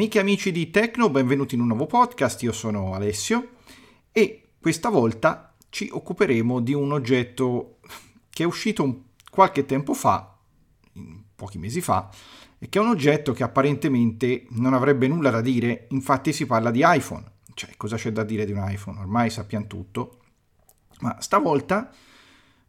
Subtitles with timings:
[0.00, 3.56] Amiche e amici di Tecno, benvenuti in un nuovo podcast, io sono Alessio
[4.12, 7.80] e questa volta ci occuperemo di un oggetto
[8.30, 10.38] che è uscito qualche tempo fa,
[11.34, 12.08] pochi mesi fa,
[12.58, 16.70] e che è un oggetto che apparentemente non avrebbe nulla da dire, infatti si parla
[16.70, 17.32] di iPhone.
[17.52, 19.00] Cioè, cosa c'è da dire di un iPhone?
[19.00, 20.20] Ormai sappiamo tutto.
[21.00, 21.92] Ma stavolta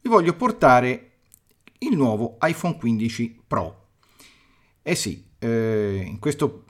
[0.02, 1.12] vi voglio portare
[1.78, 3.88] il nuovo iPhone 15 Pro.
[4.82, 6.66] Eh sì, eh, in questo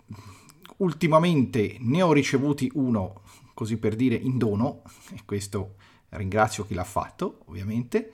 [0.82, 3.22] ultimamente ne ho ricevuti uno,
[3.54, 4.82] così per dire, in dono,
[5.14, 5.76] e questo
[6.10, 8.12] ringrazio chi l'ha fatto, ovviamente,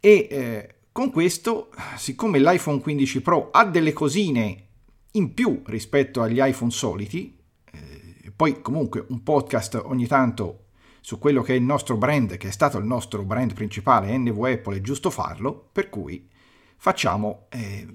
[0.00, 4.66] e eh, con questo, siccome l'iPhone 15 Pro ha delle cosine
[5.12, 7.38] in più rispetto agli iPhone soliti,
[7.72, 10.64] eh, poi comunque un podcast ogni tanto
[11.00, 14.42] su quello che è il nostro brand, che è stato il nostro brand principale, NV
[14.44, 16.28] Apple, è giusto farlo, per cui
[16.76, 17.86] facciamo eh,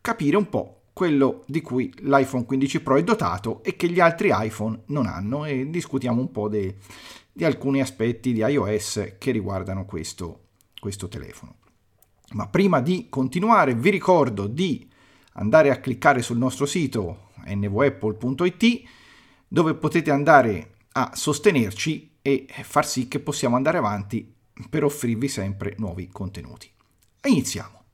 [0.00, 4.30] capire un po' quello di cui l'iPhone 15 Pro è dotato e che gli altri
[4.32, 6.74] iPhone non hanno e discutiamo un po' de,
[7.32, 10.46] di alcuni aspetti di iOS che riguardano questo,
[10.80, 11.54] questo telefono.
[12.32, 14.90] Ma prima di continuare vi ricordo di
[15.34, 18.82] andare a cliccare sul nostro sito nvapple.it
[19.46, 24.34] dove potete andare a sostenerci e far sì che possiamo andare avanti
[24.68, 26.68] per offrirvi sempre nuovi contenuti.
[27.22, 27.84] Iniziamo!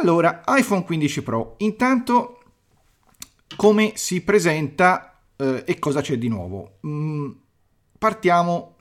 [0.00, 1.54] Allora, iPhone 15 Pro.
[1.58, 2.38] Intanto,
[3.56, 6.78] come si presenta eh, e cosa c'è di nuovo?
[6.86, 7.30] Mm,
[7.98, 8.76] partiamo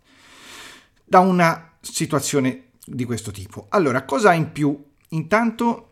[1.03, 3.65] da una situazione di questo tipo.
[3.69, 4.79] Allora, cosa ha in più?
[5.09, 5.87] Intanto,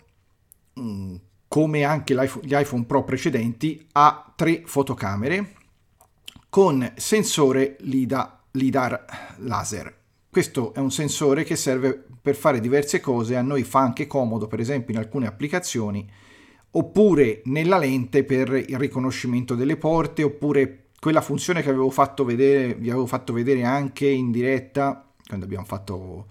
[0.79, 1.15] mm,
[1.47, 5.55] come anche gli iPhone Pro precedenti, ha tre fotocamere
[6.49, 10.03] con sensore LIDA, LIDAR laser.
[10.35, 14.47] Questo è un sensore che serve per fare diverse cose, a noi fa anche comodo,
[14.47, 16.05] per esempio in alcune applicazioni,
[16.71, 22.73] oppure nella lente per il riconoscimento delle porte, oppure quella funzione che avevo fatto vedere,
[22.73, 26.27] vi avevo fatto vedere anche in diretta, quando abbiamo fatto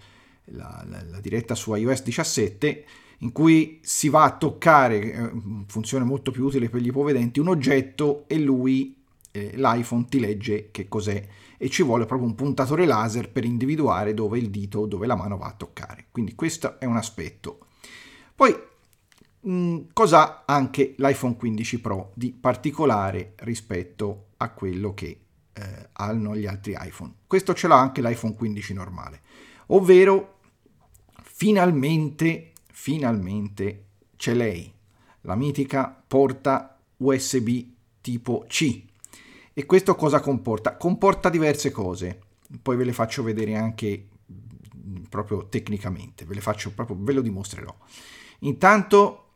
[0.48, 2.84] la, la, la diretta su iOS 17,
[3.20, 5.32] in cui si va a toccare,
[5.66, 8.98] funzione molto più utile per gli ipovedenti, un oggetto e lui,
[9.30, 11.26] eh, l'iPhone, ti legge che cos'è
[11.56, 15.16] e ci vuole proprio un puntatore laser per individuare dove il dito o dove la
[15.16, 16.06] mano va a toccare.
[16.10, 17.66] Quindi questo è un aspetto.
[18.34, 18.54] Poi
[19.48, 25.20] mm, cosa ha anche l'iPhone 15 Pro di particolare rispetto a quello che
[25.52, 27.14] eh, hanno gli altri iPhone?
[27.26, 29.20] Questo ce l'ha anche l'iPhone 15 normale,
[29.66, 30.38] ovvero
[31.22, 33.84] finalmente, finalmente
[34.16, 34.72] c'è lei,
[35.22, 38.92] la mitica porta USB tipo C
[39.54, 40.76] e questo cosa comporta?
[40.76, 42.18] Comporta diverse cose,
[42.60, 44.08] poi ve le faccio vedere anche
[45.08, 47.72] proprio tecnicamente, ve le faccio proprio, ve lo dimostrerò.
[48.40, 49.28] Intanto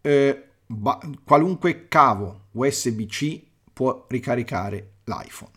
[0.00, 3.42] eh, ba- qualunque cavo USB-C
[3.72, 5.52] può ricaricare l'iPhone.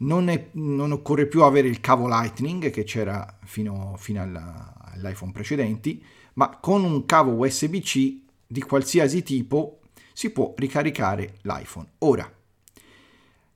[0.00, 5.06] Non, è, non, occorre più avere il cavo Lightning che c'era fino, fino alla, agli
[5.06, 6.04] iPhone precedenti,
[6.34, 9.80] ma con un cavo USB-C di qualsiasi tipo
[10.12, 11.86] si può ricaricare l'iPhone.
[11.98, 12.30] Ora,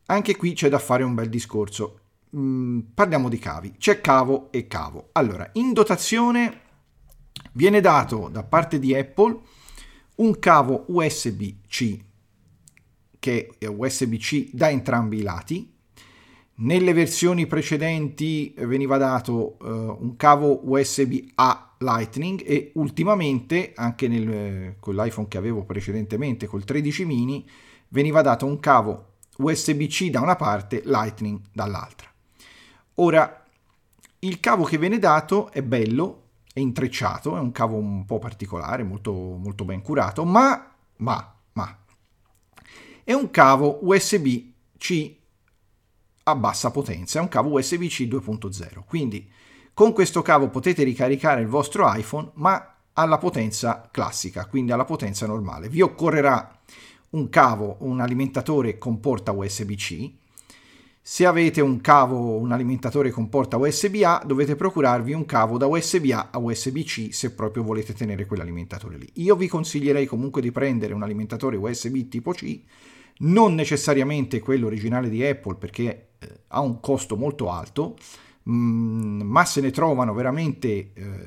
[0.06, 1.98] anche qui c'è da fare un bel discorso.
[2.36, 3.74] Mm, parliamo di cavi.
[3.78, 5.10] C'è cavo e cavo.
[5.12, 6.60] Allora, in dotazione
[7.52, 9.38] viene dato da parte di Apple
[10.16, 11.98] un cavo USB-C
[13.18, 15.72] che è USB-C da entrambi i lati.
[16.54, 24.96] Nelle versioni precedenti veniva dato uh, un cavo USB-A Lightning e ultimamente, anche nel, con
[24.96, 27.48] l'iPhone che avevo precedentemente, col 13 mini,
[27.88, 29.11] veniva dato un cavo
[29.42, 32.10] USB-C da una parte, Lightning dall'altra.
[32.94, 33.44] Ora,
[34.20, 38.82] il cavo che viene dato è bello, è intrecciato, è un cavo un po' particolare,
[38.82, 41.78] molto, molto ben curato, ma, ma, ma,
[43.02, 45.16] è un cavo USB-C
[46.24, 49.28] a bassa potenza, è un cavo USB-C 2.0, quindi
[49.74, 55.26] con questo cavo potete ricaricare il vostro iPhone, ma alla potenza classica, quindi alla potenza
[55.26, 55.68] normale.
[55.68, 56.60] Vi occorrerà
[57.12, 60.10] un cavo, un alimentatore con porta USB-C.
[61.04, 66.30] Se avete un cavo, un alimentatore con porta USB-A, dovete procurarvi un cavo da USB-A
[66.30, 69.10] a USB-C se proprio volete tenere quell'alimentatore lì.
[69.14, 72.60] Io vi consiglierei comunque di prendere un alimentatore USB tipo C,
[73.18, 77.96] non necessariamente quello originale di Apple perché eh, ha un costo molto alto,
[78.48, 81.26] mm, ma se ne trovano veramente, eh,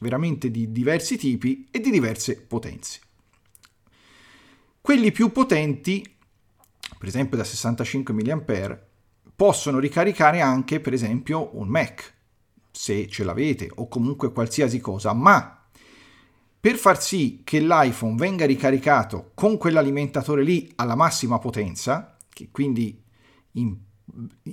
[0.00, 3.00] veramente di diversi tipi e di diverse potenze.
[4.84, 6.04] Quelli più potenti,
[6.98, 8.78] per esempio da 65 mA,
[9.34, 12.12] possono ricaricare anche per esempio un Mac,
[12.70, 15.64] se ce l'avete, o comunque qualsiasi cosa, ma
[16.60, 23.02] per far sì che l'iPhone venga ricaricato con quell'alimentatore lì alla massima potenza, che quindi
[23.52, 23.74] in,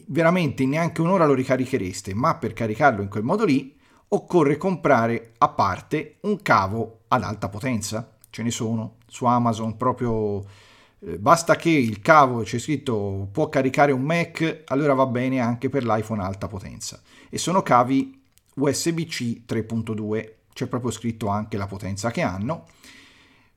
[0.07, 5.33] veramente in neanche un'ora lo ricarichereste, ma per caricarlo in quel modo lì occorre comprare
[5.39, 8.15] a parte un cavo ad alta potenza.
[8.29, 10.41] Ce ne sono su Amazon proprio
[11.03, 15.67] eh, basta che il cavo c'è scritto può caricare un Mac, allora va bene anche
[15.67, 17.01] per l'iPhone alta potenza.
[17.29, 18.19] E sono cavi
[18.53, 22.67] USB-C 3.2, c'è proprio scritto anche la potenza che hanno,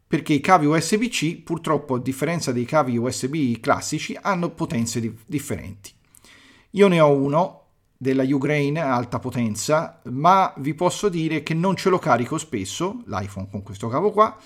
[0.06, 5.92] perché i cavi USB-C purtroppo a differenza dei cavi USB classici hanno potenze di- differenti.
[6.70, 7.60] Io ne ho uno
[7.96, 13.02] della Ugrain a alta potenza, ma vi posso dire che non ce lo carico spesso,
[13.06, 14.36] l'iPhone con questo cavo qua,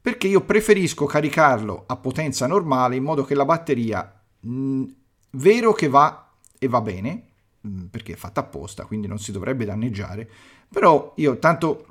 [0.00, 4.84] perché io preferisco caricarlo a potenza normale in modo che la batteria, mh,
[5.30, 7.28] vero che va e va bene,
[7.60, 10.28] mh, perché è fatta apposta, quindi non si dovrebbe danneggiare,
[10.68, 11.86] però io tanto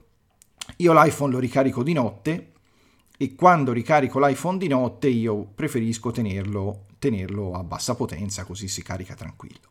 [0.78, 2.52] io l'iPhone lo ricarico di notte
[3.18, 8.84] e quando ricarico l'iPhone di notte io preferisco tenerlo, tenerlo a bassa potenza così si
[8.84, 9.70] carica tranquillo.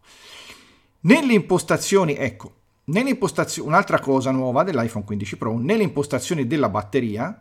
[1.01, 2.55] Nelle impostazioni, ecco,
[2.85, 7.41] nelle impostazioni, un'altra cosa nuova dell'iPhone 15 Pro, nelle impostazioni della batteria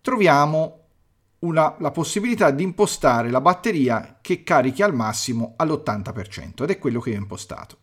[0.00, 0.76] troviamo
[1.40, 7.00] una, la possibilità di impostare la batteria che carichi al massimo all'80% ed è quello
[7.00, 7.78] che io ho impostato,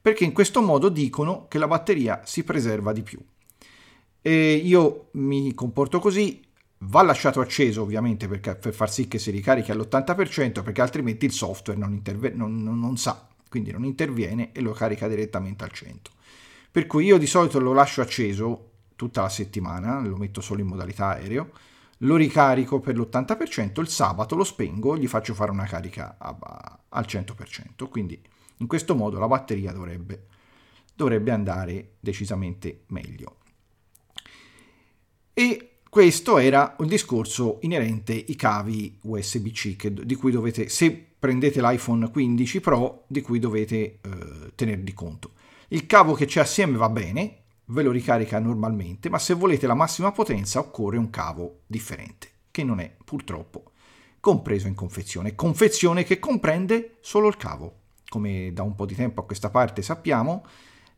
[0.00, 3.18] perché in questo modo dicono che la batteria si preserva di più.
[4.20, 6.44] E io mi comporto così,
[6.78, 11.32] va lasciato acceso ovviamente per, per far sì che si ricarichi all'80% perché altrimenti il
[11.32, 15.72] software non, interve- non, non, non sa quindi non interviene e lo carica direttamente al
[15.72, 16.10] 100.
[16.70, 18.67] Per cui io di solito lo lascio acceso
[18.98, 21.52] tutta la settimana, lo metto solo in modalità aereo,
[21.98, 27.04] lo ricarico per l'80%, il sabato lo spengo, gli faccio fare una carica a, al
[27.06, 28.20] 100%, quindi
[28.56, 30.26] in questo modo la batteria dovrebbe,
[30.96, 33.36] dovrebbe andare decisamente meglio.
[35.32, 41.60] E questo era un discorso inerente ai cavi USB-C che, di cui dovete, se prendete
[41.60, 44.00] l'iPhone 15 Pro di cui dovete eh,
[44.56, 45.34] tenervi conto.
[45.68, 49.74] Il cavo che c'è assieme va bene, ve lo ricarica normalmente, ma se volete la
[49.74, 53.72] massima potenza occorre un cavo differente, che non è purtroppo
[54.20, 55.34] compreso in confezione.
[55.34, 57.76] Confezione che comprende solo il cavo.
[58.08, 60.44] Come da un po' di tempo a questa parte sappiamo,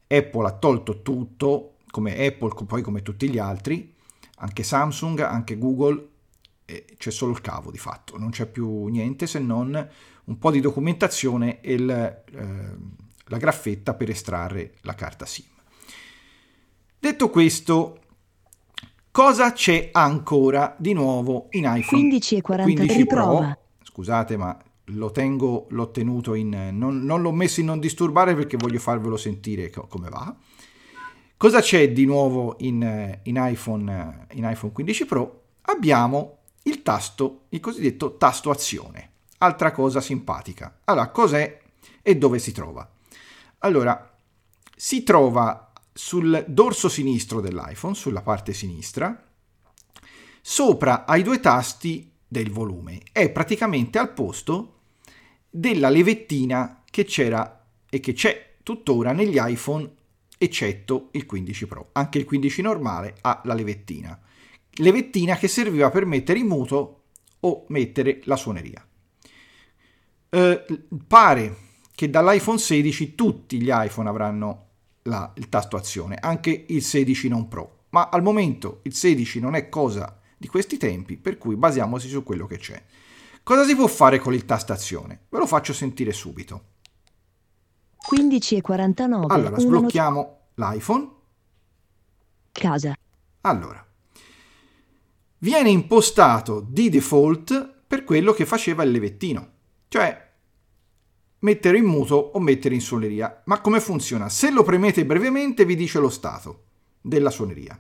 [0.07, 3.95] Apple ha tolto tutto, come Apple, poi come tutti gli altri,
[4.37, 6.09] anche Samsung, anche Google,
[6.97, 9.89] c'è solo il cavo di fatto, non c'è più niente se non
[10.25, 12.77] un po' di documentazione e il, eh,
[13.25, 15.47] la graffetta per estrarre la carta SIM.
[17.01, 17.99] Detto questo,
[19.11, 23.59] cosa c'è ancora di nuovo in iPhone 15 e 40 15 Pro?
[23.83, 26.69] Scusate, ma lo tengo, l'ho tenuto in...
[26.73, 30.37] Non, non, l'ho messo in non disturbare perché voglio farvelo sentire come va.
[31.37, 35.43] Cosa c'è di nuovo in, in, iPhone, in iPhone 15 Pro?
[35.63, 39.11] Abbiamo il tasto, il cosiddetto tasto azione
[39.43, 40.81] altra cosa simpatica.
[40.85, 41.61] Allora, cos'è
[42.03, 42.89] e dove si trova?
[43.59, 44.15] Allora,
[44.75, 49.27] si trova sul dorso sinistro dell'iPhone, sulla parte sinistra,
[50.41, 53.01] sopra ai due tasti del volume.
[53.13, 54.79] È praticamente al posto
[55.51, 59.91] della levettina che c'era e che c'è tuttora negli iPhone,
[60.39, 61.89] eccetto il 15 Pro.
[61.93, 64.19] Anche il 15 normale ha la levettina.
[64.75, 67.03] Levettina che serviva per mettere in muto
[67.41, 68.87] o mettere la suoneria.
[70.33, 70.65] Eh,
[71.07, 71.57] pare
[71.95, 74.69] che dall'iPhone 16 tutti gli iPhone avranno
[75.11, 79.55] la, il tasto azione, anche il 16 non Pro, ma al momento il 16 non
[79.55, 82.83] è cosa di questi tempi, per cui basiamoci su quello che c'è.
[83.43, 85.27] Cosa si può fare con il tasto azione?
[85.29, 86.69] Ve lo faccio sentire subito.
[87.97, 89.35] 15 e 49.
[89.35, 91.09] Allora, sblocchiamo not- l'iPhone.
[92.53, 92.95] Casa.
[93.43, 93.85] Allora,
[95.39, 99.51] viene impostato di default per quello che faceva il levettino.
[99.89, 100.30] Cioè,
[101.41, 103.43] mettere in muto o mettere in suoneria.
[103.47, 104.29] Ma come funziona?
[104.29, 106.65] Se lo premete brevemente vi dice lo stato
[107.01, 107.79] della suoneria.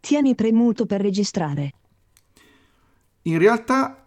[0.00, 1.72] Tieni premuto per registrare.
[3.22, 4.06] In realtà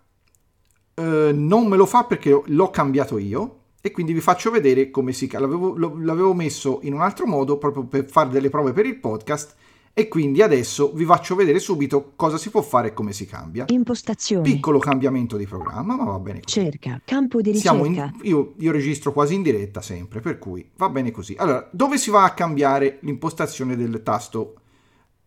[0.94, 5.12] eh, non me lo fa perché l'ho cambiato io e quindi vi faccio vedere come
[5.12, 5.30] si...
[5.32, 9.56] L'avevo, l'avevo messo in un altro modo proprio per fare delle prove per il podcast
[9.94, 13.66] e quindi adesso vi faccio vedere subito cosa si può fare e come si cambia.
[13.68, 14.50] Impostazioni.
[14.50, 16.62] Piccolo cambiamento di programma, ma va bene così.
[16.62, 17.86] Cerca, campo di ricerca.
[17.86, 21.36] In, io, io, registro quasi in diretta sempre, per cui va bene così.
[21.38, 24.56] Allora, dove si va a cambiare l'impostazione del tasto,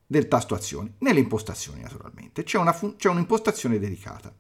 [0.07, 0.93] del tasto azioni?
[0.99, 2.43] Nelle impostazioni, naturalmente.
[2.43, 4.33] C'è, una fun- c'è un'impostazione dedicata.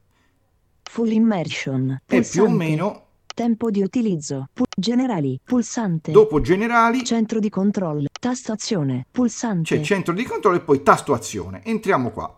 [0.82, 2.00] Full immersion.
[2.06, 3.03] È più o meno
[3.34, 4.48] Tempo di utilizzo.
[4.52, 5.40] Pu- generali.
[5.42, 6.12] Pulsante.
[6.12, 8.06] Dopo generali Centro di controllo.
[8.20, 9.06] Tasto azione.
[9.10, 9.76] Pulsante.
[9.76, 11.60] c'è centro di controllo e poi tasto azione.
[11.64, 12.32] Entriamo qua.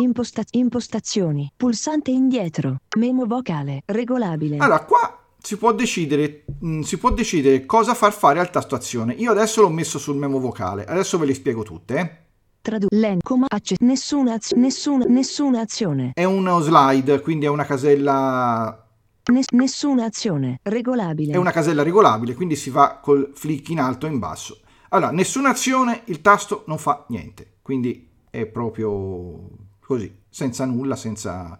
[0.00, 1.50] Imposta- impostazioni.
[1.56, 2.76] Pulsante indietro.
[2.98, 3.82] Memo vocale.
[3.84, 4.58] Regolabile.
[4.58, 9.14] Allora, qua si può decidere, mh, si può decidere cosa far fare al tasto azione.
[9.14, 11.96] Io adesso l'ho messo sul memo vocale, adesso ve le spiego tutte.
[11.98, 12.20] eh.
[12.62, 16.12] Tradu- len- acce- nessuna, az- nessuna, nessuna azione.
[16.14, 18.81] È uno slide, quindi è una casella,
[19.24, 20.58] Ness- nessuna azione.
[20.62, 21.32] Regolabile.
[21.32, 24.60] è una casella regolabile, quindi si va col flick in alto e in basso.
[24.88, 29.48] Allora, nessuna azione, il tasto non fa niente, quindi è proprio
[29.80, 31.58] così, senza nulla, senza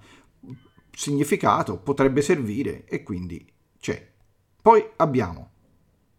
[0.90, 3.46] significato, potrebbe servire e quindi
[3.78, 4.10] c'è.
[4.60, 5.50] Poi abbiamo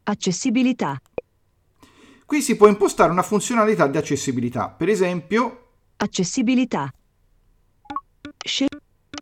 [0.06, 1.00] Accessibilità.
[2.26, 5.60] Qui si può impostare una funzionalità di accessibilità, per esempio,
[5.98, 6.92] Accessibilità.
[8.46, 8.68] Sce-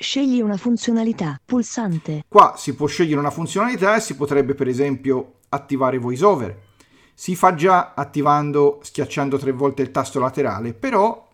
[0.01, 1.39] scegli una funzionalità.
[1.43, 2.23] Pulsante.
[2.27, 6.69] qua si può scegliere una funzionalità e si potrebbe per esempio attivare VoiceOver.
[7.13, 11.27] Si fa già attivando, schiacciando tre volte il tasto laterale, però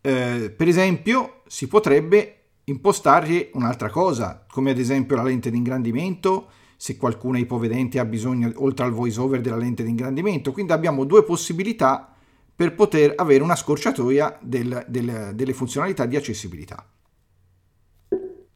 [0.00, 6.48] eh, per esempio si potrebbe impostare un'altra cosa, come ad esempio la lente di ingrandimento,
[6.76, 10.52] se qualcuno è ipovedente ha bisogno, oltre al VoiceOver, della lente di ingrandimento.
[10.52, 12.12] Quindi abbiamo due possibilità
[12.54, 16.84] per poter avere una scorciatoia del- del- delle funzionalità di accessibilità.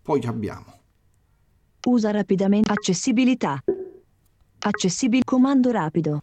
[0.02, 0.80] Poi abbiamo
[1.84, 2.70] Usa rapidamente.
[2.70, 3.62] Accessibilità.
[4.60, 5.22] Accessibile.
[5.24, 6.22] Comando rapido.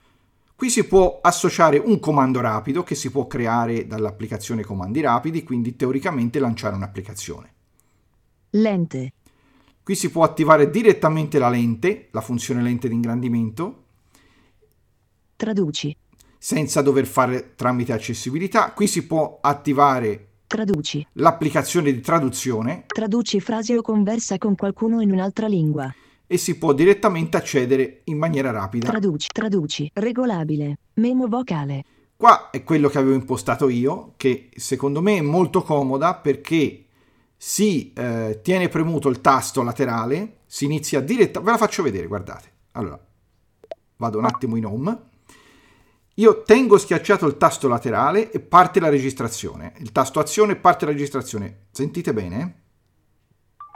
[0.55, 5.75] Qui si può associare un comando rapido che si può creare dall'applicazione comandi rapidi, quindi
[5.75, 7.53] teoricamente lanciare un'applicazione.
[8.51, 9.13] Lente.
[9.83, 13.83] Qui si può attivare direttamente la lente, la funzione lente di ingrandimento,
[15.35, 15.95] Traduci.
[16.37, 18.71] senza dover fare tramite accessibilità.
[18.73, 20.28] Qui si può attivare
[20.59, 21.05] Traduci.
[21.13, 25.93] l'applicazione di traduzione Traduci frasi o conversa con qualcuno in un'altra lingua.
[26.25, 28.87] e si può direttamente accedere in maniera rapida.
[28.89, 29.27] Traduci.
[29.31, 29.91] Traduci.
[29.93, 30.77] Regolabile.
[30.95, 31.83] Memo vocale.
[32.15, 36.85] Qua è quello che avevo impostato io, che secondo me è molto comoda perché
[37.37, 42.51] si eh, tiene premuto il tasto laterale, si inizia diretta, ve la faccio vedere, guardate.
[42.71, 42.99] Allora,
[43.97, 44.97] vado un attimo in home.
[46.19, 49.73] Io tengo schiacciato il tasto laterale e parte la registrazione.
[49.77, 51.67] Il tasto azione parte la registrazione.
[51.71, 52.63] Sentite bene?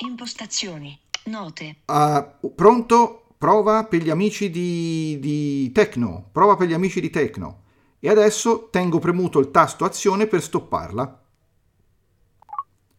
[0.06, 1.00] Impostazioni.
[1.26, 1.78] Note.
[1.86, 3.28] Ah, pronto?
[3.38, 6.28] Prova per gli amici di, di Tecno.
[6.34, 7.62] Prova per gli amici di Tecno.
[8.00, 11.24] E adesso tengo premuto il tasto azione per stopparla.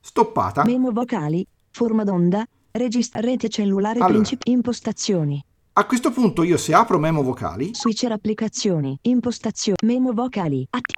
[0.00, 0.64] Stoppata.
[0.64, 1.46] Memo vocali.
[1.70, 2.46] Forma d'onda.
[2.70, 4.14] Registra rete cellulare Allora.
[4.14, 5.44] princip- Impostazioni.
[5.76, 8.96] A questo punto io se apro memo vocali, Switcher applicazioni.
[9.02, 9.76] Impostazioni.
[9.84, 10.64] Memo vocali.
[10.70, 10.92] Atti-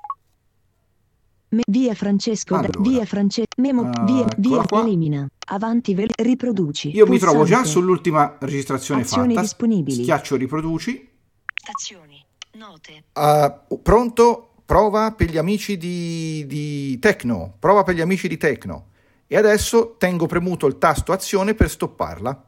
[1.49, 2.55] Me- via Francesco.
[2.55, 2.81] da- Allora.
[2.91, 3.59] Via Francesco.
[3.59, 3.89] Memo.
[3.91, 4.27] Ah, via.
[4.37, 4.63] Via.
[4.65, 4.81] qua.
[4.83, 5.27] Elimina.
[5.49, 5.95] Avanti.
[5.95, 6.95] vel- riproduci.
[6.95, 7.69] io mi trovo già Pulsante.
[7.69, 9.41] sull'ultima registrazione Azioni fatta.
[9.41, 10.03] disponibili.
[10.03, 11.09] Schiaccio riproduci.
[11.55, 12.23] Stazioni.
[12.55, 13.05] Note.
[13.15, 13.51] Ah,
[13.83, 14.51] pronto?
[14.67, 17.55] Prova per gli amici di, di Tecno.
[17.59, 18.89] Prova per gli amici di Tecno.
[19.27, 22.45] E adesso tengo premuto il tasto azione per stopparla.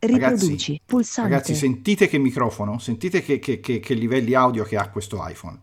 [0.00, 0.46] Riproduci.
[0.48, 1.30] Ragazzi, Pulsante.
[1.30, 5.58] Ragazzi, sentite che microfono, sentite che, che- che- che livelli audio che ha questo iPhone.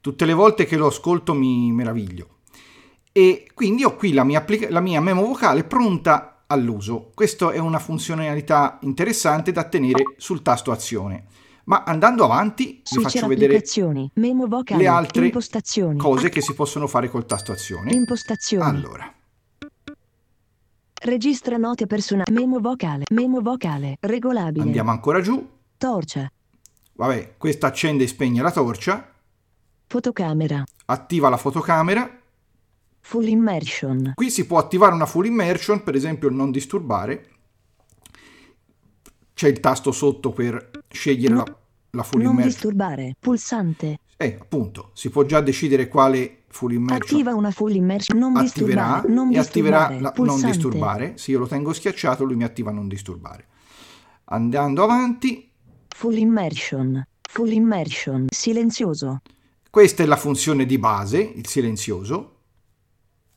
[0.00, 2.36] Tutte le volte che lo ascolto mi meraviglio.
[3.12, 7.10] E quindi ho qui la mia, applica- la mia memo vocale pronta all'uso.
[7.14, 11.24] Questa è una funzionalità interessante da tenere sul tasto azione.
[11.64, 13.62] Ma andando avanti vi faccio vedere
[14.48, 14.80] vocali.
[14.82, 15.98] le altre Impostazioni.
[15.98, 17.92] cose che si possono fare col tasto azione.
[17.92, 18.64] Impostazioni.
[18.64, 19.12] Allora,
[21.02, 22.30] Registra note personali.
[22.32, 23.04] Memo vocale.
[23.10, 23.96] Memo vocale.
[24.00, 24.64] Regolabile.
[24.64, 25.48] andiamo ancora giù.
[25.78, 26.30] Torcia.
[26.92, 29.10] Vabbè, questa accende e spegne la torcia,
[29.86, 30.62] Fotocamera.
[30.84, 32.18] attiva la fotocamera
[33.02, 34.12] Full immersion.
[34.14, 37.28] Qui si può attivare una full immersion, per esempio il non disturbare.
[39.32, 41.44] C'è il tasto sotto per scegliere No.
[41.46, 41.56] la,
[41.92, 42.52] la full non immersion.
[42.52, 43.16] disturbare.
[43.18, 44.00] Pulsante.
[44.18, 48.18] Eh, appunto, si può già decidere quale full immersion Attiva una full immersion.
[48.18, 49.12] Non attiverà disturbare.
[49.12, 50.00] Non e attiverà disturbare.
[50.00, 50.42] la Pulsante.
[50.42, 51.12] non disturbare.
[51.16, 53.46] Se io lo tengo schiacciato, lui mi attiva non disturbare.
[54.24, 55.48] Andando avanti,
[55.88, 57.02] Full immersion.
[57.28, 58.26] Full immersion.
[58.30, 59.20] Silenzioso.
[59.70, 62.36] questa è la funzione di base, il silenzioso,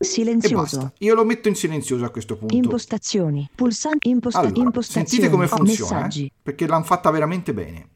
[0.03, 0.93] Silenzioso.
[0.99, 2.53] Io lo metto in silenzioso a questo punto.
[2.55, 3.49] Impostazioni.
[3.55, 4.09] Pulsante.
[4.09, 5.07] Imposta- Allora, impostazioni.
[5.07, 6.31] sentite come funziona, eh?
[6.41, 7.87] perché l'hanno fatta veramente bene.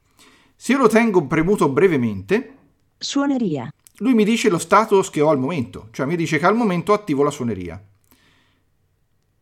[0.55, 2.55] Se io lo tengo premuto brevemente,
[2.97, 3.69] Suoneria.
[3.97, 6.93] Lui mi dice lo status che ho al momento, cioè mi dice che al momento
[6.93, 7.81] attivo la suoneria.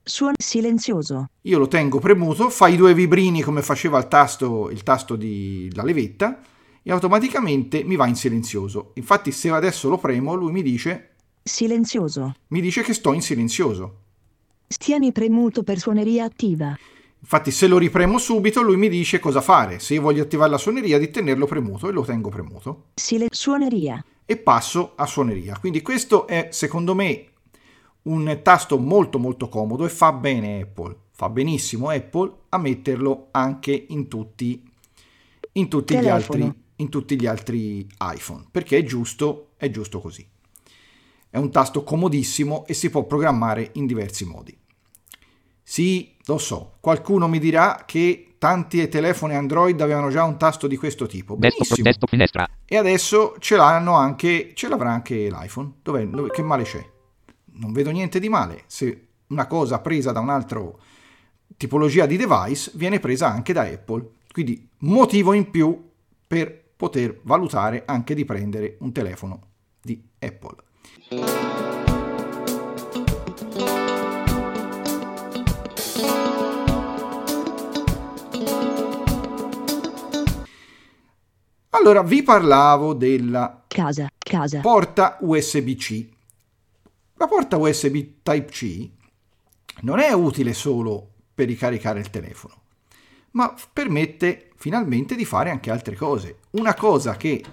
[0.08, 1.30] Suon silenzioso.
[1.42, 5.70] Io lo tengo premuto, fa i due vibrini come faceva il tasto, il tasto di
[5.74, 6.40] la levetta
[6.84, 8.92] e automaticamente mi va in silenzioso.
[8.96, 12.36] Infatti se adesso lo premo, lui mi dice, Silenzioso.
[12.50, 14.02] mi dice che sto in silenzioso.
[14.68, 16.78] Tieni premuto per suoneria attiva.
[17.20, 19.80] Infatti se lo ripremo subito lui mi dice cosa fare.
[19.80, 22.86] Se io voglio attivare la suoneria di tenerlo premuto e lo tengo premuto.
[22.94, 24.04] Sile suoneria.
[24.26, 25.58] E passo a suoneria.
[25.60, 27.30] Quindi questo è secondo me
[28.04, 30.96] un tasto molto molto comodo e fa bene Apple.
[31.12, 34.64] Fa benissimo Apple a metterlo anche in tutti,
[35.54, 38.46] in tutti, gli, altri, in tutti gli altri iPhone.
[38.52, 40.28] Perché è giusto, è giusto così.
[41.30, 44.58] È un tasto comodissimo e si può programmare in diversi modi.
[45.62, 50.78] Sì, lo so, qualcuno mi dirà che tanti telefoni Android avevano già un tasto di
[50.78, 51.36] questo tipo.
[52.06, 52.48] Finestra.
[52.64, 55.78] E adesso ce l'hanno anche, ce l'avrà anche l'iPhone.
[55.82, 56.88] Dov'è, dove, che male c'è?
[57.54, 58.62] Non vedo niente di male.
[58.68, 60.62] Se una cosa presa da un'altra
[61.58, 64.10] tipologia di device viene presa anche da Apple.
[64.32, 65.90] Quindi motivo in più
[66.28, 69.40] per poter valutare anche di prendere un telefono
[69.82, 71.75] di Apple.
[81.78, 84.62] Allora, vi parlavo della Casa, casa.
[84.62, 86.10] porta USB-C.
[87.16, 88.90] La porta USB Type-C
[89.82, 92.62] non è utile solo per ricaricare il telefono,
[93.32, 96.38] ma permette finalmente di fare anche altre cose.
[96.52, 97.44] Una cosa che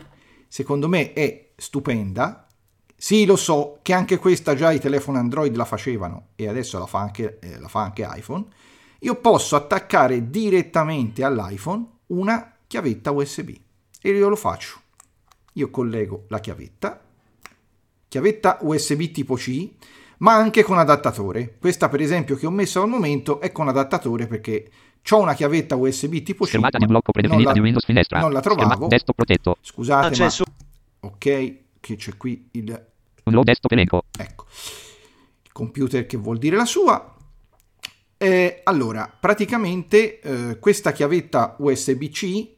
[0.47, 2.47] secondo me è stupenda,
[2.95, 6.87] sì lo so che anche questa già i telefoni Android la facevano e adesso la
[6.87, 8.47] fa anche, eh, la fa anche iPhone,
[9.01, 13.62] io posso attaccare direttamente all'iPhone una chiavetta USB
[14.03, 14.81] e io lo faccio.
[15.55, 17.01] Io collego la chiavetta,
[18.09, 19.69] chiavetta USB tipo C,
[20.19, 21.57] ma anche con adattatore.
[21.59, 24.71] Questa per esempio che ho messo al momento è con adattatore perché
[25.11, 26.49] ho una chiavetta USB tipo C.
[26.49, 28.21] Schermata di blocco predefinita non la, di Windows finestra.
[28.21, 28.87] non la trovavo.
[29.61, 30.31] Scusate, Ah, c'è ma...
[30.31, 30.45] su-
[31.01, 32.87] Ok, che c'è qui il...
[34.19, 34.47] Ecco,
[35.43, 37.15] il computer che vuol dire la sua.
[38.17, 42.49] Eh, allora, praticamente eh, questa chiavetta USB-C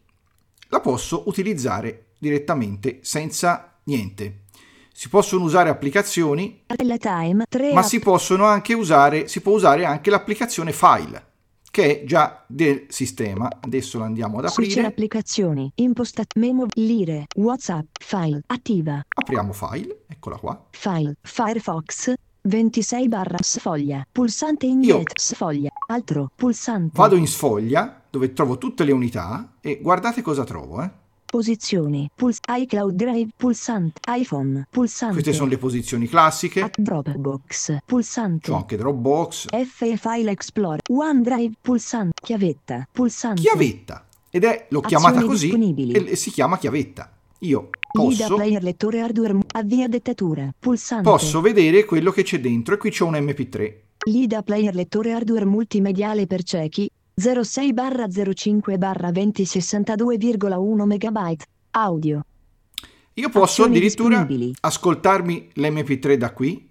[0.69, 4.41] la posso utilizzare direttamente senza niente.
[4.93, 6.63] Si possono usare applicazioni,
[6.99, 11.27] time 3 ma si possono anche usare, si può usare anche l'applicazione File,
[11.71, 13.51] che è già del sistema.
[13.61, 14.87] Adesso la andiamo ad Switcher aprire.
[14.87, 15.73] applicazioni.
[15.75, 17.27] Impostat memo lire.
[17.35, 17.87] WhatsApp.
[17.99, 18.43] File.
[18.47, 19.05] Attiva.
[19.09, 20.65] Apriamo File, eccola qua.
[20.71, 21.17] File.
[21.23, 22.13] Firefox.
[22.43, 24.07] 26 barra sfoglia.
[24.13, 25.13] Pulsante indietro.
[25.17, 25.71] Sfoglia.
[25.89, 26.31] Altro.
[26.37, 26.93] Pulsante.
[26.95, 30.91] Vado in sfoglia, dove trovo tutte le unità, e guardate cosa trovo, eh.
[31.27, 32.09] Posizioni.
[32.15, 33.33] Puls iCloud Drive.
[33.37, 34.01] Pulsante.
[34.07, 34.69] iPhone.
[34.71, 35.15] Pulsante.
[35.15, 36.61] Queste sono le posizioni classiche.
[36.61, 37.79] App Dropbox.
[37.85, 38.49] Pulsante.
[38.49, 40.79] C'ho anche Dropbox, F File Explorer.
[40.89, 41.55] OneDrive.
[41.61, 42.13] Pulsante.
[42.23, 42.87] Chiavetta.
[42.93, 43.41] Pulsante.
[43.41, 44.07] chiavetta.
[44.31, 45.93] Ed è, l'ho chiamata Azioni così, disponibili.
[45.93, 47.11] e, si chiama chiavetta.
[47.41, 49.41] Io posso, player lettore hardware.
[49.55, 50.55] Avvia dettatura.
[50.57, 51.11] Pulsante.
[51.11, 53.75] posso vedere quello che c'è dentro e qui c'è un MP3.
[54.07, 62.25] Lida player lettore hardware multimediale per ciechi 06 barra 05 barra 20 62,1 megabyte audio.
[63.15, 64.27] Io posso Azioni addirittura
[64.61, 66.69] ascoltarmi l'MP3 da qui,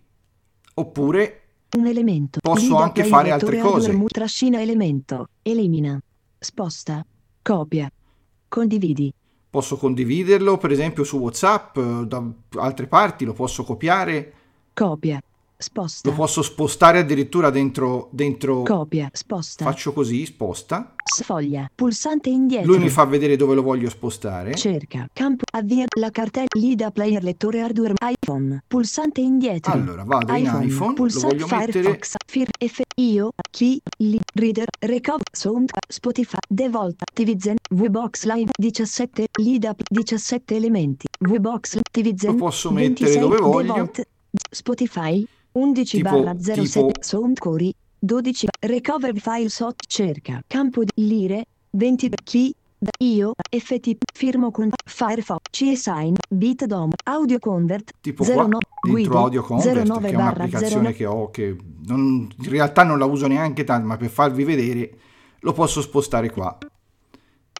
[0.73, 1.41] oppure
[1.77, 2.39] un elemento.
[2.41, 3.97] Posso Lida anche fare altre cose.
[4.07, 5.29] trascina elemento.
[5.41, 5.99] Elimina.
[6.37, 7.05] Sposta.
[7.41, 7.89] Copia.
[8.49, 9.13] Condividi.
[9.49, 12.23] Posso condividerlo, per esempio su WhatsApp, eh, da
[12.57, 14.33] altre parti, lo posso copiare,
[14.73, 15.21] copia
[15.63, 20.93] sposta lo posso spostare addirittura dentro, dentro copia sposta faccio così, sposta.
[21.03, 24.53] sfoglia pulsante indietro Lui mi fa vedere dove lo voglio spostare.
[24.55, 30.45] cerca campo avvia la cartella Lida player lettore hardware iPhone pulsante indietro Allora, vado in
[30.45, 36.37] iPhone, lo pulsante voglio mettere Firefox Fir F io chi li reader recover sound Spotify
[36.47, 43.73] devolta TVZen VBox Live 17 Lida 17 elementi VBox TVZen Lo posso mettere dove voglio.
[43.73, 44.07] Devolt,
[44.49, 51.45] Spotify 11 Tipo- barra 07 tipo- Soundcore 12 recover file sot cerca campo di lire
[51.71, 58.91] 20 chi da io FT firmo con Firefox CSign BitDom Audio Convert tipo 09 qua
[58.93, 60.93] dentro Audio Convert 09 che è un'applicazione 09.
[60.93, 64.91] che ho che non- in realtà non la uso neanche tanto ma per farvi vedere
[65.39, 66.57] lo posso spostare qua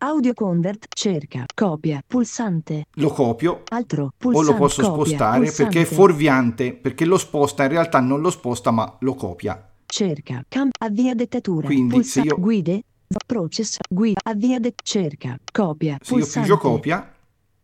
[0.04, 2.88] Audio Convert cerca copia pulsante.
[2.96, 3.62] Lo copio.
[3.70, 7.70] Altro o pulsante lo posso copia, spostare perché è pulsante, fuorviante perché lo sposta in
[7.70, 9.66] realtà non lo sposta ma lo copia.
[9.86, 12.84] Cerca campo avvia dettatura Quindi, pulsa- se io- guide
[13.26, 16.50] process guida avvia det cerca copia se io pulsante.
[16.50, 17.16] pigio copia.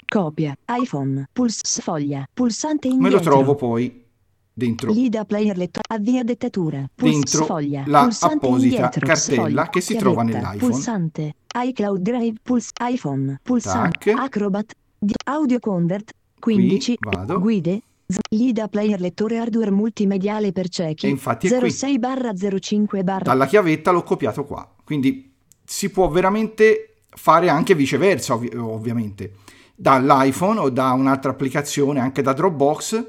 [0.05, 3.17] Copia iPhone puls sfoglia pulsante me indietro.
[3.17, 4.05] lo trovo poi
[4.59, 9.95] dentro Lida player letto avvia dettatura Dentro sfoglia la apposita indietro, cartella sfoglia, che si
[9.95, 10.57] chiavetta, trova nell'iPhone.
[10.57, 11.33] pulsante
[11.65, 14.19] iCloud Drive puls iPhone pulsante Tac.
[14.19, 17.39] Acrobat di- Audio Convert 15 vado.
[17.39, 17.81] guide
[18.31, 21.69] Lida player lettore hardware multimediale per ciechi E infatti è qui.
[21.71, 25.31] 06 barra 05 barra dalla chiavetta l'ho copiato qua Quindi
[25.63, 29.33] si può veramente fare anche viceversa, ovvi- ovviamente,
[29.75, 33.07] dall'iPhone o da un'altra applicazione, anche da Dropbox,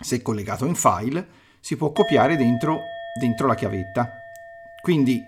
[0.00, 1.26] se collegato in file,
[1.60, 2.80] si può copiare dentro,
[3.18, 4.10] dentro la chiavetta.
[4.80, 5.22] Quindi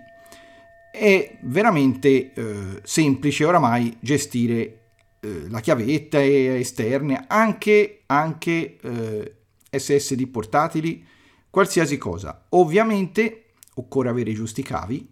[0.91, 4.79] è veramente eh, semplice oramai gestire
[5.21, 9.35] eh, la chiavetta esterne, anche, anche eh,
[9.71, 11.05] SSD portatili,
[11.51, 12.47] qualsiasi cosa.
[12.51, 15.09] Ovviamente occorre avere i giusti cavi,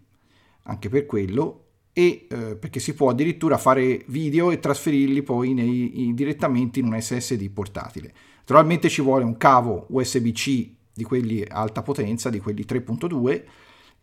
[0.63, 1.62] anche per quello,
[1.93, 6.87] e eh, perché si può addirittura fare video e trasferirli poi nei, in, direttamente in
[6.87, 8.11] un SSD portatile.
[8.39, 13.43] Naturalmente ci vuole un cavo USB-C di quelli alta potenza, di quelli 3.2,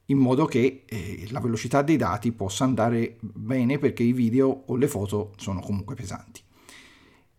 [0.06, 4.76] in modo che eh, la velocità dei dati possa andare bene perché i video o
[4.76, 6.40] le foto sono comunque pesanti.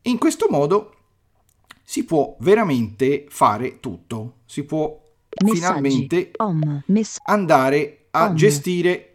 [0.03, 0.95] In questo modo
[1.83, 4.99] si può veramente fare tutto, si può
[5.43, 5.59] Messaggi.
[5.59, 6.83] finalmente Home.
[7.23, 8.35] Andare a Home.
[8.35, 9.10] gestire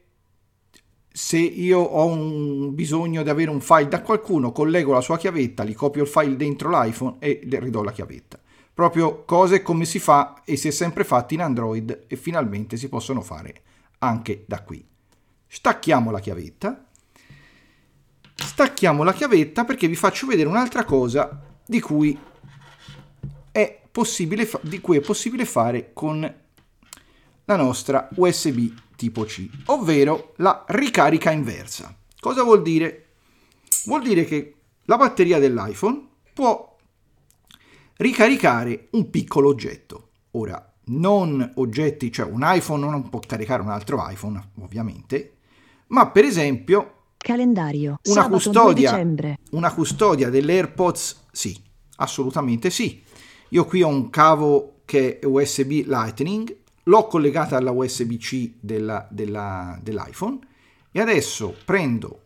[1.17, 5.65] se io ho un bisogno di avere un file da qualcuno, collego la sua chiavetta,
[5.65, 8.39] gli copio il file dentro l'iPhone e le ridò la chiavetta.
[8.75, 12.91] Proprio cose come si fa e si è sempre fatto in Android e finalmente si
[12.91, 13.63] possono fare
[14.01, 14.87] anche da qui.
[15.47, 16.85] Stacchiamo la chiavetta.
[18.35, 22.19] Stacchiamo la chiavetta perché vi faccio vedere un'altra cosa di cui
[23.51, 26.31] è possibile, fa- di cui è possibile fare con
[27.47, 31.95] la nostra USB tipo C, ovvero la ricarica inversa.
[32.19, 33.09] Cosa vuol dire?
[33.87, 34.55] Vuol dire che
[34.85, 36.77] la batteria dell'iPhone può
[37.97, 40.11] ricaricare un piccolo oggetto.
[40.33, 45.37] Ora, non oggetti, cioè un iPhone non può caricare un altro iPhone, ovviamente,
[45.89, 47.99] ma per esempio Calendario.
[48.05, 51.61] una Sabato 2 custodia, una custodia delle AirPods, sì,
[51.97, 53.03] assolutamente sì.
[53.51, 56.57] Io qui ho un cavo che è USB Lightning,
[56.89, 60.39] l'ho collegata alla USB-C della- della- dell'iPhone
[60.93, 62.21] e adesso prendo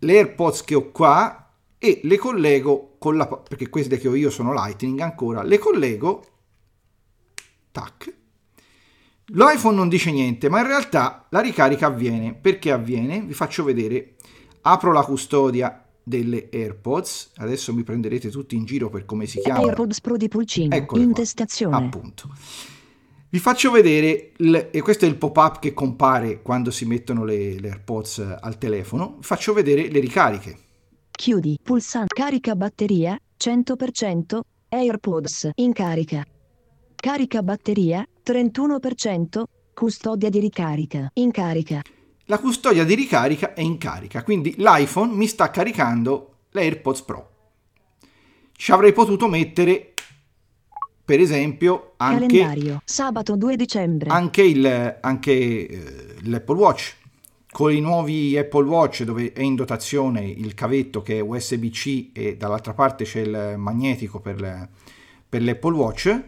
[0.00, 4.30] le AirPods che ho qua e le collego con la perché queste che ho io
[4.30, 6.24] sono Lightning ancora, le collego
[7.72, 8.14] tac.
[9.26, 12.34] L'iPhone non dice niente, ma in realtà la ricarica avviene.
[12.34, 13.22] Perché avviene?
[13.22, 14.14] Vi faccio vedere.
[14.62, 17.32] Apro la custodia delle AirPods.
[17.36, 19.60] Adesso mi prenderete tutti in giro per come si chiama.
[19.60, 20.74] AirPods Pro di pulcino.
[20.74, 21.08] Eccole qua.
[21.08, 21.76] Intestazione.
[21.76, 22.28] Appunto.
[23.34, 27.58] Vi faccio vedere, il- e questo è il pop-up che compare quando si mettono le,
[27.58, 29.16] le AirPods al telefono.
[29.16, 30.56] Vi faccio vedere le ricariche.
[31.10, 31.58] Chiudi.
[31.60, 32.14] Pulsante.
[32.14, 33.18] Carica batteria.
[33.36, 34.38] 100%.
[34.68, 35.50] AirPods.
[35.56, 36.24] In carica.
[36.94, 38.06] Carica batteria.
[38.24, 39.42] 31%.
[39.74, 41.10] Custodia di ricarica.
[41.14, 41.82] In carica.
[42.26, 47.30] La custodia di ricarica è in carica, quindi l'iPhone mi sta caricando le AirPods Pro.
[48.52, 49.93] Ci avrei potuto mettere,
[51.04, 52.80] per esempio, anche, Calendario.
[52.84, 54.08] Sabato 2 dicembre.
[54.10, 56.96] anche, il, anche eh, l'Apple Watch.
[57.50, 62.36] Con i nuovi Apple Watch dove è in dotazione il cavetto che è USB-C e
[62.36, 64.68] dall'altra parte c'è il magnetico per,
[65.28, 66.20] per l'Apple Watch,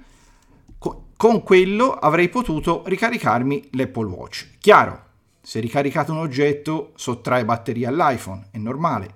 [0.79, 4.51] co- con quello avrei potuto ricaricarmi l'Apple Watch.
[4.61, 5.03] Chiaro,
[5.41, 9.15] se ricaricate un oggetto sottrae batteria all'iPhone, è normale.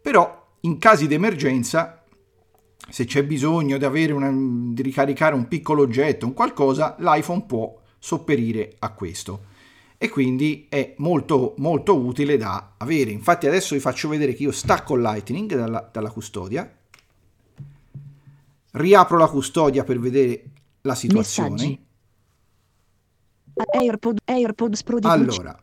[0.00, 2.01] Però in casi di emergenza,
[2.88, 7.80] se c'è bisogno di, avere una- di ricaricare un piccolo oggetto, un qualcosa, l'iPhone può
[7.98, 9.50] sopperire a questo.
[9.96, 13.12] E quindi è molto molto utile da avere.
[13.12, 16.68] Infatti adesso vi faccio vedere che io stacco Lightning dalla, dalla custodia,
[18.72, 20.44] riapro la custodia per vedere
[20.82, 21.50] la situazione.
[21.50, 21.84] Messaggi.
[23.54, 25.06] AirPod, AirPods Pro di.
[25.06, 25.56] Allora,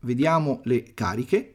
[0.00, 1.54] vediamo le cariche.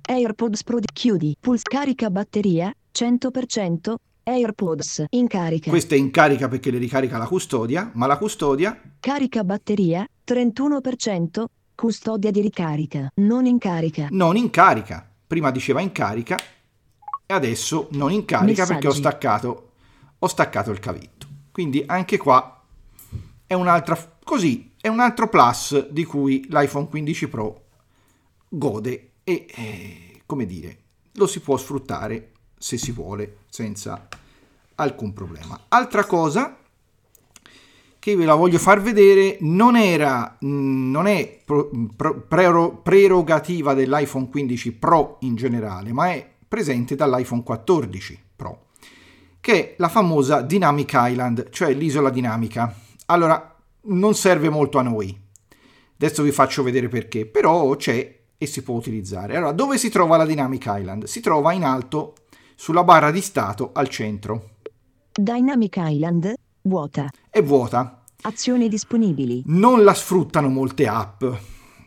[0.00, 1.36] AirPods Pro di chiudi.
[1.38, 3.94] Puls carica batteria 100%.
[4.26, 5.68] AirPods in carica.
[5.68, 11.44] Questa è in carica perché le ricarica la custodia, ma la custodia Carica batteria 31%.
[11.74, 13.10] Custodia di ricarica.
[13.16, 14.08] Non in carica.
[14.10, 15.06] non in carica.
[15.26, 16.36] Prima diceva in carica
[17.26, 18.98] e adesso non in carica perché ho Messaggi.
[18.98, 19.70] staccato,
[20.18, 21.26] ho staccato il cavetto.
[21.50, 22.62] Quindi anche qua
[23.46, 27.64] è un'altra così, è un altro plus di cui l'iPhone 15 Pro
[28.48, 30.78] gode e eh, come dire,
[31.12, 34.08] lo si può sfruttare se si vuole senza
[34.76, 35.60] alcun problema.
[35.68, 36.58] Altra cosa
[37.98, 43.72] che ve la voglio far vedere non era mh, non è pro- pro- prero- prerogativa
[43.72, 48.66] dell'iPhone 15 Pro in generale, ma è presente dall'iPhone 14 Pro,
[49.40, 52.74] che è la famosa Dynamic Island, cioè l'isola dinamica.
[53.06, 55.18] Allora, non serve molto a noi.
[55.94, 59.36] Adesso vi faccio vedere perché, però c'è e si può utilizzare.
[59.36, 61.04] Allora, dove si trova la Dynamic Island?
[61.04, 62.14] Si trova in alto
[62.54, 64.50] sulla barra di stato al centro.
[65.12, 66.34] Dynamic Island.
[66.62, 67.08] Vuota.
[67.30, 68.02] È vuota.
[68.22, 69.42] Azioni disponibili.
[69.46, 71.24] Non la sfruttano molte app,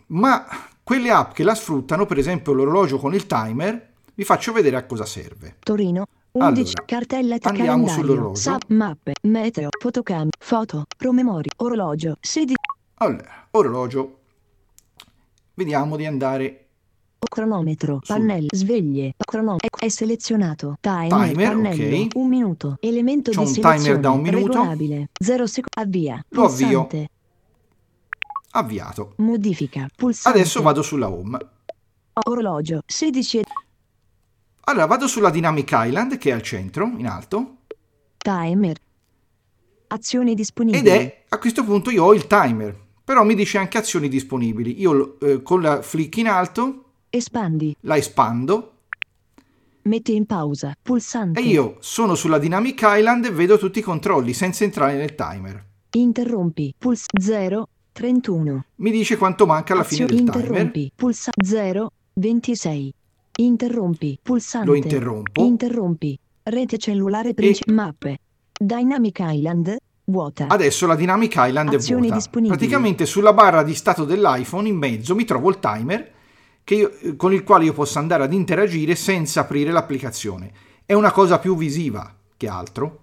[0.07, 0.45] ma
[0.83, 4.85] quelle app che la sfruttano, per esempio l'orologio con il timer, vi faccio vedere a
[4.85, 5.55] cosa serve.
[5.59, 6.05] Torino.
[6.31, 6.73] 11.
[6.77, 7.93] Allora, cartella t- andiamo calendario.
[8.01, 8.39] sull'orologio.
[8.39, 9.13] Sap, mappe.
[9.23, 9.69] Meteo.
[9.81, 10.29] Fotocam.
[10.37, 10.85] Foto.
[10.95, 11.51] Promemoria.
[11.57, 12.17] Orologio.
[12.21, 12.55] 16.
[12.95, 14.19] Allora, orologio.
[15.55, 16.66] Vediamo di andare
[17.27, 17.99] Cronometro.
[18.03, 18.47] Sul- Pannello.
[18.53, 19.13] Sveglie.
[19.17, 19.77] Cronometro.
[19.79, 20.77] È selezionato.
[20.79, 21.07] Timer.
[21.29, 21.95] Timer, pannello.
[22.03, 22.07] ok.
[22.15, 22.77] Un minuto.
[22.79, 24.47] Elemento C'ho di un timer da un minuto.
[24.53, 25.09] Regolabile.
[25.19, 25.87] 0 secondi.
[25.89, 26.25] Avvia.
[26.29, 26.67] Lo avvio.
[26.87, 27.09] Pulsante.
[28.51, 29.13] avviato.
[29.17, 29.87] Modifica.
[29.95, 30.39] Pulsante.
[30.39, 31.37] Adesso vado sulla home.
[32.27, 32.81] Orologio.
[32.85, 33.39] 16.
[33.39, 33.43] e-
[34.61, 37.55] Allora, vado sulla Dynamic Island che è al centro, in alto,
[38.17, 38.75] Timer.
[39.89, 40.85] Azioni disponibili.
[40.85, 44.81] ed è a questo punto io ho il timer, però mi dice anche azioni disponibili.
[44.81, 47.75] Io eh, con la flick in alto Espandi.
[47.81, 48.71] la espando
[49.83, 50.75] Metti in pausa.
[50.81, 51.39] Pulsante.
[51.39, 55.63] e io sono sulla Dynamic Island e vedo tutti i controlli senza entrare nel timer.
[55.91, 56.73] Interrompi.
[56.77, 57.67] Puls 0.
[57.93, 58.65] 31.
[58.75, 60.35] Mi dice quanto manca alla fine del timer.
[60.35, 60.91] interrompi.
[60.93, 61.91] Pulsa 0.
[62.15, 62.93] 26.
[63.37, 64.19] Interrompi.
[64.21, 64.67] Pulsante.
[64.67, 65.43] Lo interrompo.
[65.43, 66.19] Interrompi.
[66.43, 67.75] Rete cellulare principale.
[67.77, 68.19] Mappe.
[68.59, 69.77] Dynamic Island.
[70.03, 70.47] Vuota.
[70.47, 72.15] Adesso la Dynamic Island Azioni è vuota.
[72.15, 72.57] disponibili.
[72.57, 76.15] Praticamente sulla barra di stato dell'iPhone in mezzo mi trovo il timer
[76.75, 80.51] io- con il quale io posso andare ad interagire senza aprire l'applicazione.
[80.85, 83.01] È una cosa più visiva che altro.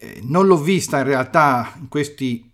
[0.00, 2.50] Eh, non l'ho vista in realtà in, questi,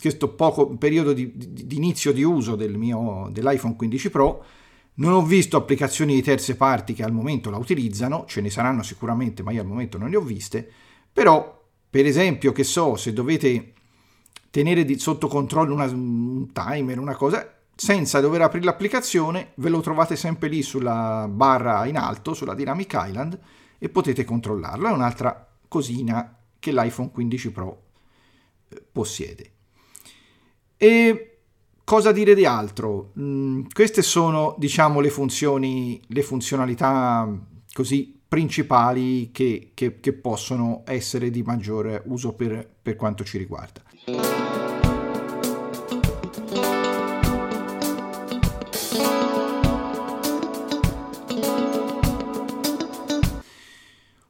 [0.00, 4.44] questo poco periodo di, di- di inizio di uso del mio, dell'iPhone 15 Pro.
[4.94, 8.82] Non ho visto applicazioni di terze parti che al momento la utilizzano, ce ne saranno
[8.82, 10.68] sicuramente, ma io al momento non le ho viste.
[11.12, 13.72] Però, per esempio, che so, se dovete
[14.50, 20.16] tenere sotto controllo una- un timer, una cosa, senza dover aprire l'applicazione, ve lo trovate
[20.16, 23.38] sempre lì sulla barra in alto, sulla Dynamic Island,
[23.78, 24.88] e potete controllarlo.
[24.88, 27.82] È un'altra cosina che l'iPhone 15 Pro
[28.70, 29.52] eh, possiede.
[30.76, 31.38] E
[31.84, 33.12] cosa dire di altro?
[33.16, 37.32] Mm, queste sono, diciamo, le funzioni, le funzionalità
[37.72, 43.82] così principali che, che- che possono essere di maggiore uso per, per quanto ci riguarda.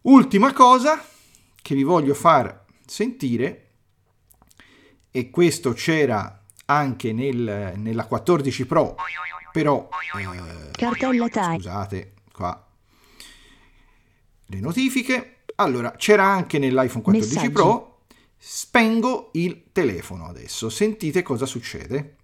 [0.09, 1.05] Ultima cosa
[1.61, 3.73] che vi voglio far sentire,
[5.11, 8.97] e questo c'era anche nel- nella 14 Pro,
[9.53, 9.87] però
[10.19, 11.55] eh, Cartella time.
[11.57, 12.67] scusate qua
[14.47, 15.45] le notifiche.
[15.57, 17.53] Allora, c'era anche nell'iPhone 14 Messaggi.
[17.53, 18.05] Pro.
[18.39, 20.71] Spengo il telefono adesso.
[20.71, 22.17] Sentite cosa succede.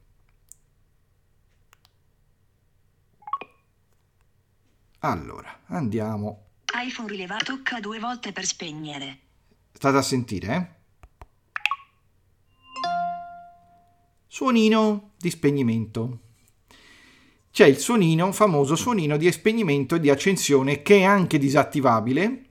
[5.00, 6.43] Allora, andiamo.
[6.76, 9.18] iPhone rilevato tocca due volte per spegnere.
[9.72, 10.82] State a sentire, eh?
[14.26, 16.18] Suonino di spegnimento.
[17.52, 22.44] C'è il suonino, famoso suonino di spegnimento e di accensione che è anche disattivabile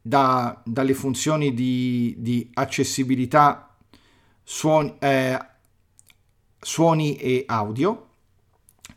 [0.00, 3.76] da- dalle funzioni di, di accessibilità
[4.42, 5.38] suoni, eh,
[6.58, 8.05] suoni e audio.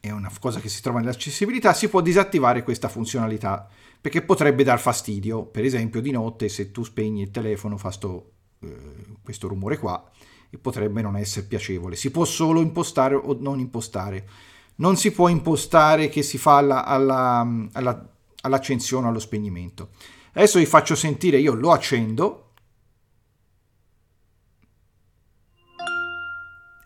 [0.02, 1.74] È una cosa che si trova nell'accessibilità.
[1.74, 3.68] Si può disattivare questa funzionalità
[4.00, 5.46] perché potrebbe dar fastidio.
[5.46, 8.32] Per esempio, di notte, se tu spegni il telefono, fa sto,
[8.62, 10.10] eh, questo rumore qua
[10.50, 11.96] e potrebbe non essere piacevole.
[11.96, 14.28] Si può solo impostare o non impostare.
[14.76, 18.10] Non si può impostare che si fa alla, alla- alla-
[18.42, 19.90] all'accensione o allo spegnimento.
[20.34, 22.54] Adesso vi faccio sentire, io lo accendo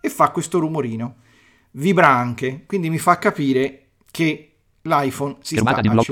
[0.01, 1.21] e fa questo rumorino.
[1.75, 6.03] Vibra anche, quindi mi fa capire che l'iPhone si sta accendendo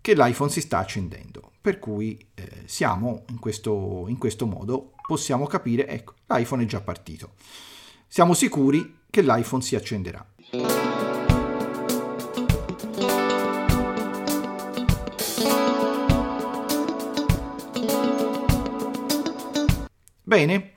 [0.00, 1.52] che l'iPhone si sta accendendo.
[1.60, 6.80] Per cui eh, siamo in questo, in questo modo, possiamo capire, ecco, l'iPhone è già
[6.80, 7.32] partito.
[8.06, 10.26] Siamo sicuri che l'iPhone si accenderà.
[20.22, 20.72] Bene,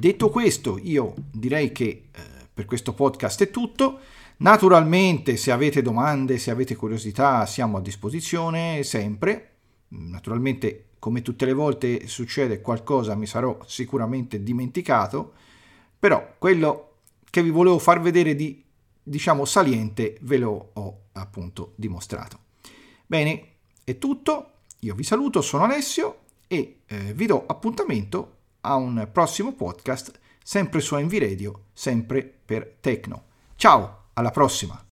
[0.00, 2.20] detto questo, io direi che eh,
[2.52, 4.00] per questo podcast è tutto.
[4.38, 9.56] Naturalmente, se avete domande, se avete curiosità, siamo a disposizione sempre.
[9.88, 15.34] Naturalmente, come tutte le volte succede qualcosa, mi sarò sicuramente dimenticato,
[15.98, 16.94] però quello
[17.28, 18.64] che vi volevo far vedere di,
[19.02, 22.38] diciamo, saliente ve lo ho appunto dimostrato.
[23.06, 23.48] Bene,
[23.84, 24.52] è tutto.
[24.80, 30.80] Io vi saluto, sono Alessio e eh, vi do appuntamento a un prossimo podcast, sempre
[30.80, 33.24] su Envy Radio, sempre per Tecno.
[33.56, 34.89] Ciao, alla prossima!